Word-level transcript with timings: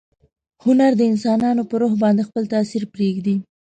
هنر 0.63 0.91
د 0.97 1.01
انسانانو 1.11 1.63
په 1.69 1.75
روح 1.81 1.93
باندې 2.03 2.27
خپل 2.29 2.43
تاثیر 2.53 2.83
پریږدي. 2.93 3.35